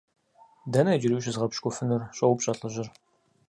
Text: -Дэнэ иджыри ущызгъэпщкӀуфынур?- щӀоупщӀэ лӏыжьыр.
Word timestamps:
-Дэнэ 0.71 0.91
иджыри 0.95 1.15
ущызгъэпщкӀуфынур?- 1.17 2.01
щӀоупщӀэ 2.15 2.51
лӏыжьыр. 2.57 2.87